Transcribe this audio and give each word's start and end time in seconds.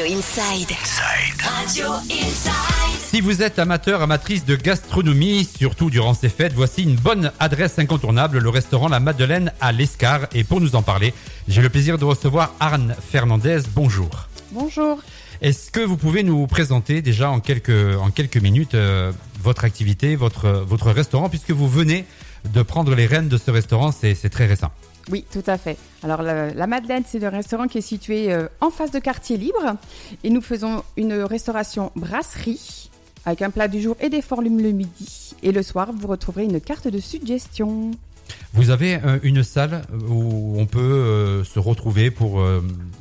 Radio 0.00 0.16
Inside. 0.16 0.70
Radio 1.44 1.92
Inside. 2.08 3.00
Si 3.02 3.20
vous 3.20 3.42
êtes 3.42 3.58
amateur, 3.58 4.00
amatrice 4.00 4.46
de 4.46 4.56
gastronomie, 4.56 5.44
surtout 5.44 5.90
durant 5.90 6.14
ces 6.14 6.30
fêtes, 6.30 6.54
voici 6.54 6.84
une 6.84 6.94
bonne 6.94 7.32
adresse 7.38 7.78
incontournable, 7.78 8.38
le 8.38 8.48
restaurant 8.48 8.88
La 8.88 8.98
Madeleine 8.98 9.52
à 9.60 9.72
l'Escar. 9.72 10.20
Et 10.32 10.42
pour 10.42 10.62
nous 10.62 10.74
en 10.74 10.80
parler, 10.80 11.12
j'ai 11.48 11.60
le 11.60 11.68
plaisir 11.68 11.98
de 11.98 12.06
recevoir 12.06 12.54
Arne 12.60 12.96
Fernandez. 13.10 13.58
Bonjour. 13.74 14.08
Bonjour. 14.52 15.02
Est-ce 15.42 15.70
que 15.70 15.80
vous 15.80 15.98
pouvez 15.98 16.22
nous 16.22 16.46
présenter 16.46 17.02
déjà 17.02 17.30
en 17.30 17.40
quelques, 17.40 17.98
en 18.00 18.10
quelques 18.10 18.38
minutes 18.38 18.76
euh, 18.76 19.12
votre 19.42 19.64
activité, 19.64 20.16
votre, 20.16 20.48
votre 20.48 20.92
restaurant, 20.92 21.28
puisque 21.28 21.50
vous 21.50 21.68
venez 21.68 22.06
de 22.52 22.62
prendre 22.62 22.94
les 22.94 23.06
rênes 23.06 23.28
de 23.28 23.36
ce 23.36 23.50
restaurant, 23.50 23.92
c'est 23.92 24.14
très 24.30 24.46
récent. 24.46 24.70
Oui, 25.10 25.24
tout 25.32 25.42
à 25.46 25.58
fait. 25.58 25.76
Alors, 26.02 26.22
la, 26.22 26.52
la 26.52 26.66
Madeleine, 26.66 27.02
c'est 27.06 27.18
le 27.18 27.28
restaurant 27.28 27.66
qui 27.66 27.78
est 27.78 27.82
situé 27.82 28.32
euh, 28.32 28.46
en 28.60 28.70
face 28.70 28.90
de 28.90 28.98
Quartier 28.98 29.36
Libre. 29.36 29.76
Et 30.24 30.30
nous 30.30 30.40
faisons 30.40 30.84
une 30.96 31.14
restauration 31.14 31.90
brasserie 31.96 32.90
avec 33.24 33.42
un 33.42 33.50
plat 33.50 33.68
du 33.68 33.80
jour 33.80 33.96
et 34.00 34.08
des 34.08 34.22
formules 34.22 34.62
le 34.62 34.72
midi. 34.72 35.34
Et 35.42 35.52
le 35.52 35.62
soir, 35.62 35.90
vous 35.92 36.06
retrouverez 36.06 36.44
une 36.44 36.60
carte 36.60 36.88
de 36.88 37.00
suggestion. 37.00 37.90
Vous 38.52 38.70
avez 38.70 38.96
euh, 39.04 39.18
une 39.22 39.42
salle 39.42 39.82
où 40.08 40.54
on 40.56 40.66
peut 40.66 40.78
euh, 40.78 41.44
se 41.44 41.58
retrouver 41.58 42.10
pour 42.10 42.42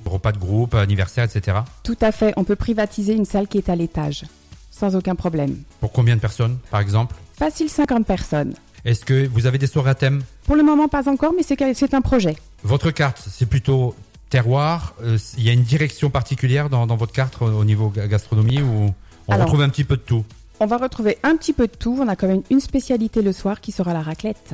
repas 0.05 0.31
de 0.31 0.39
groupe, 0.39 0.73
anniversaire, 0.73 1.25
etc. 1.25 1.57
Tout 1.83 1.97
à 2.01 2.11
fait. 2.11 2.33
On 2.37 2.43
peut 2.43 2.55
privatiser 2.55 3.13
une 3.13 3.25
salle 3.25 3.47
qui 3.47 3.57
est 3.59 3.69
à 3.69 3.75
l'étage. 3.75 4.23
Sans 4.71 4.95
aucun 4.95 5.15
problème. 5.15 5.57
Pour 5.81 5.91
combien 5.91 6.15
de 6.15 6.21
personnes, 6.21 6.57
par 6.71 6.79
exemple? 6.79 7.15
Facile 7.37 7.69
50 7.69 8.05
personnes. 8.05 8.53
Est-ce 8.85 9.05
que 9.05 9.27
vous 9.27 9.45
avez 9.45 9.57
des 9.57 9.67
soirées 9.67 9.91
à 9.91 9.95
thème 9.95 10.21
Pour 10.45 10.55
le 10.55 10.63
moment, 10.63 10.87
pas 10.87 11.09
encore, 11.09 11.33
mais 11.35 11.43
c'est 11.43 11.93
un 11.93 12.01
projet. 12.01 12.35
Votre 12.63 12.91
carte, 12.91 13.21
c'est 13.29 13.45
plutôt 13.47 13.95
terroir. 14.29 14.93
euh, 15.03 15.17
Il 15.37 15.43
y 15.43 15.49
a 15.49 15.53
une 15.53 15.63
direction 15.63 16.09
particulière 16.09 16.69
dans, 16.69 16.87
dans 16.87 16.95
votre 16.95 17.11
carte 17.13 17.41
au 17.41 17.45
au 17.47 17.65
niveau 17.65 17.89
ga- 17.89 18.07
gastronomie 18.07 18.61
ou 18.61 18.93
on 19.27 19.31
Alors- 19.33 19.45
retrouve 19.47 19.61
un 19.61 19.69
petit 19.69 19.83
peu 19.83 19.95
de 19.97 20.01
tout? 20.01 20.23
On 20.61 20.65
va 20.65 20.75
retrouver 20.77 21.17
un 21.23 21.37
petit 21.37 21.53
peu 21.53 21.67
de 21.67 21.71
tout. 21.73 21.97
On 22.01 22.07
a 22.09 22.15
quand 22.17 22.27
même 22.27 22.41
une 22.49 22.59
spécialité 22.59 23.21
le 23.21 23.31
soir 23.31 23.61
qui 23.61 23.71
sera 23.71 23.93
la 23.93 24.01
raclette. 24.01 24.53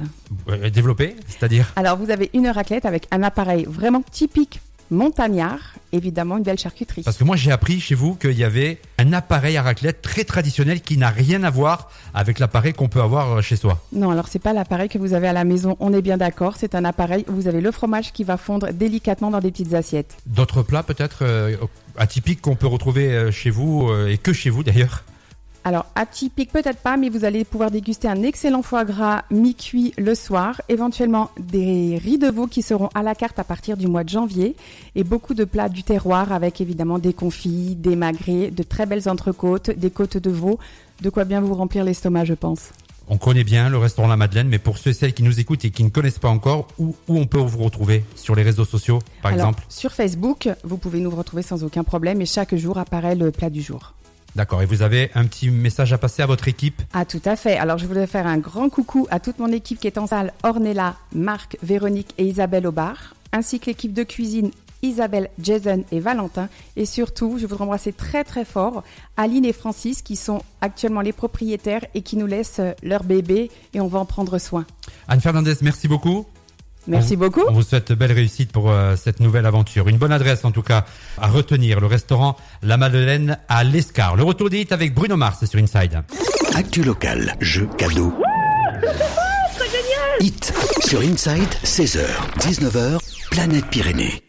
Euh, 0.49 0.69
Développé, 0.69 1.15
c'est-à-dire? 1.27 1.73
Alors, 1.75 1.97
vous 1.97 2.11
avez 2.11 2.29
une 2.35 2.47
raclette 2.47 2.85
avec 2.85 3.07
un 3.09 3.23
appareil 3.23 3.65
vraiment 3.67 4.03
typique 4.11 4.61
montagnard. 4.91 5.59
Évidemment, 5.91 6.37
une 6.37 6.43
belle 6.43 6.59
charcuterie. 6.59 7.03
Parce 7.03 7.17
que 7.17 7.23
moi 7.23 7.35
j'ai 7.35 7.51
appris 7.51 7.79
chez 7.79 7.95
vous 7.95 8.15
qu'il 8.15 8.37
y 8.37 8.43
avait 8.43 8.79
un 8.97 9.13
appareil 9.13 9.55
à 9.57 9.61
raclette 9.61 10.01
très 10.01 10.23
traditionnel 10.23 10.81
qui 10.81 10.97
n'a 10.97 11.09
rien 11.09 11.43
à 11.43 11.49
voir 11.49 11.89
avec 12.13 12.39
l'appareil 12.39 12.73
qu'on 12.73 12.89
peut 12.89 13.01
avoir 13.01 13.31
euh, 13.31 13.41
chez 13.41 13.55
soi. 13.55 13.81
Non, 13.93 14.11
alors 14.11 14.27
c'est 14.27 14.39
pas 14.39 14.53
l'appareil 14.53 14.89
que 14.89 14.97
vous 14.97 15.13
avez 15.13 15.27
à 15.27 15.33
la 15.33 15.43
maison, 15.43 15.77
on 15.79 15.93
est 15.93 16.01
bien 16.01 16.17
d'accord. 16.17 16.55
C'est 16.57 16.75
un 16.75 16.83
appareil 16.85 17.25
où 17.29 17.33
vous 17.33 17.47
avez 17.47 17.61
le 17.61 17.71
fromage 17.71 18.11
qui 18.11 18.23
va 18.23 18.37
fondre 18.37 18.73
délicatement 18.73 19.31
dans 19.31 19.39
des 19.39 19.51
petites 19.51 19.73
assiettes. 19.73 20.17
D'autres 20.25 20.63
plats 20.63 20.83
peut-être 20.83 21.19
euh, 21.21 21.55
atypiques 21.97 22.41
qu'on 22.41 22.55
peut 22.55 22.67
retrouver 22.67 23.11
euh, 23.11 23.31
chez 23.31 23.49
vous 23.49 23.89
euh, 23.89 24.07
et 24.07 24.17
que 24.17 24.33
chez 24.33 24.49
vous 24.49 24.63
d'ailleurs 24.63 25.03
Alors 25.67 25.87
atypique 25.95 26.51
peut-être 26.51 26.77
pas, 26.77 26.95
mais 26.95 27.09
vous 27.09 27.25
allez 27.25 27.43
pouvoir 27.43 27.71
déguster 27.71 28.07
un 28.07 28.21
excellent 28.21 28.61
foie 28.61 28.85
gras 28.85 29.23
mi-cuit 29.31 29.95
le 29.97 30.13
soir, 30.13 30.61
éventuellement 30.69 31.31
des 31.39 31.97
riz 31.97 32.19
de 32.19 32.27
veau 32.27 32.45
qui 32.45 32.61
seront 32.61 32.89
à 32.93 33.01
la 33.01 33.15
carte 33.15 33.39
à 33.39 33.43
partir 33.43 33.75
du 33.75 33.87
mois 33.87 34.03
de 34.03 34.09
janvier, 34.09 34.55
et 34.93 35.03
beaucoup 35.03 35.33
de 35.33 35.43
plats 35.43 35.67
du 35.67 35.81
terroir 35.81 36.31
avec 36.31 36.61
évidemment 36.61 36.99
des 36.99 37.13
confits, 37.13 37.73
des 37.73 37.95
magrets, 37.95 38.51
de 38.51 38.61
très 38.61 38.85
belles 38.85 39.09
entrecôtes, 39.09 39.71
des 39.71 39.89
côtes 39.89 40.17
de 40.17 40.29
veau, 40.29 40.59
de 41.01 41.09
quoi 41.09 41.25
bien 41.25 41.41
vous 41.41 41.55
remplir 41.55 41.83
l'estomac, 41.83 42.25
je 42.25 42.35
pense. 42.35 42.69
On 43.07 43.17
connaît 43.17 43.43
bien 43.43 43.67
le 43.69 43.79
restaurant 43.79 44.07
La 44.07 44.17
Madeleine, 44.17 44.47
mais 44.47 44.59
pour 44.59 44.77
ceux 44.77 44.91
et 44.91 44.93
celles 44.93 45.13
qui 45.13 45.23
nous 45.23 45.39
écoutent 45.39 45.65
et 45.65 45.71
qui 45.71 45.83
ne 45.83 45.89
connaissent 45.89 46.19
pas 46.19 46.29
encore, 46.29 46.67
où, 46.77 46.95
où 47.07 47.17
on 47.17 47.25
peut 47.25 47.39
vous 47.39 47.63
retrouver? 47.63 48.03
Sur 48.15 48.35
les 48.35 48.43
réseaux 48.43 48.65
sociaux, 48.65 48.99
par 49.23 49.31
Alors, 49.31 49.47
exemple? 49.47 49.65
Sur 49.69 49.93
Facebook, 49.93 50.47
vous 50.63 50.77
pouvez 50.77 50.99
nous 50.99 51.09
retrouver 51.09 51.41
sans 51.41 51.63
aucun 51.63 51.83
problème, 51.83 52.21
et 52.21 52.27
chaque 52.27 52.53
jour 52.53 52.77
apparaît 52.77 53.15
le 53.15 53.31
plat 53.31 53.49
du 53.49 53.63
jour. 53.63 53.95
D'accord, 54.35 54.61
et 54.61 54.65
vous 54.65 54.81
avez 54.81 55.11
un 55.15 55.25
petit 55.27 55.49
message 55.49 55.93
à 55.93 55.97
passer 55.97 56.21
à 56.21 56.25
votre 56.25 56.49
équipe? 56.49 56.81
Ah 56.93 57.05
tout 57.05 57.21
à 57.23 57.37
fait. 57.37 57.57
Alors 57.57 57.77
je 57.77 57.85
voulais 57.85 58.05
faire 58.05 58.27
un 58.27 58.37
grand 58.37 58.69
coucou 58.69 59.07
à 59.09 59.21
toute 59.21 59.39
mon 59.39 59.47
équipe 59.47 59.79
qui 59.79 59.87
est 59.87 59.97
en 59.97 60.07
salle, 60.07 60.33
Ornella, 60.43 60.97
Marc, 61.13 61.57
Véronique 61.63 62.13
et 62.17 62.25
Isabelle 62.25 62.67
au 62.67 62.73
bar, 62.73 63.15
ainsi 63.31 63.61
que 63.61 63.67
l'équipe 63.67 63.93
de 63.93 64.03
cuisine 64.03 64.51
Isabelle, 64.81 65.29
Jason 65.41 65.85
et 65.91 66.01
Valentin. 66.01 66.49
Et 66.75 66.85
surtout, 66.85 67.37
je 67.39 67.47
voudrais 67.47 67.63
embrasser 67.63 67.93
très 67.93 68.25
très 68.25 68.43
fort 68.43 68.83
Aline 69.15 69.45
et 69.45 69.53
Francis 69.53 70.01
qui 70.01 70.17
sont 70.17 70.41
actuellement 70.59 71.01
les 71.01 71.13
propriétaires 71.13 71.85
et 71.93 72.01
qui 72.01 72.17
nous 72.17 72.27
laissent 72.27 72.61
leur 72.83 73.05
bébé 73.05 73.49
et 73.73 73.79
on 73.79 73.87
va 73.87 73.99
en 73.99 74.05
prendre 74.05 74.37
soin. 74.37 74.65
Anne 75.07 75.21
Fernandez, 75.21 75.55
merci 75.61 75.87
beaucoup. 75.87 76.25
Merci 76.87 77.15
On- 77.15 77.19
beaucoup. 77.19 77.43
On 77.47 77.53
vous 77.53 77.63
souhaite 77.63 77.91
belle 77.93 78.11
réussite 78.11 78.51
pour 78.51 78.69
euh, 78.71 78.95
cette 78.95 79.19
nouvelle 79.19 79.45
aventure. 79.45 79.87
Une 79.87 79.97
bonne 79.97 80.11
adresse 80.11 80.45
en 80.45 80.51
tout 80.51 80.61
cas 80.61 80.85
à 81.19 81.27
retenir, 81.27 81.79
le 81.79 81.87
restaurant 81.87 82.37
La 82.63 82.77
Madeleine 82.77 83.37
à 83.49 83.63
l'Escar. 83.63 84.15
Le 84.15 84.23
retour 84.23 84.49
d'élite 84.49 84.71
avec 84.71 84.93
Bruno 84.93 85.17
Mars 85.17 85.45
sur 85.45 85.59
Inside. 85.59 86.03
Actu 86.55 86.83
local, 86.83 87.35
jeux, 87.41 87.67
cadeaux. 87.77 88.13
Hit 90.21 90.53
sur 90.85 91.01
Inside, 91.01 91.49
16h, 91.63 92.05
19h, 92.39 92.99
Planète 93.31 93.65
Pyrénées. 93.67 94.21